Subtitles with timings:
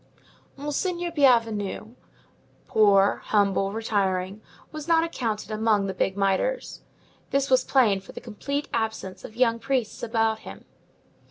[0.57, 1.93] Monseigneur Bienvenu,
[2.67, 6.81] poor, humble, retiring, was not accounted among the big mitres.
[7.29, 10.65] This was plain from the complete absence of young priests about him.